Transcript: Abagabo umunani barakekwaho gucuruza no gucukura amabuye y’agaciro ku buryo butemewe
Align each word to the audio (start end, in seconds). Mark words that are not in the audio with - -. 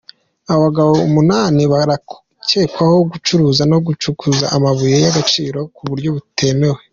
Abagabo 0.53 0.91
umunani 1.07 1.61
barakekwaho 1.73 2.97
gucuruza 3.11 3.63
no 3.71 3.77
gucukura 3.85 4.45
amabuye 4.55 4.97
y’agaciro 5.03 5.59
ku 5.75 5.81
buryo 5.89 6.09
butemewe 6.15 6.79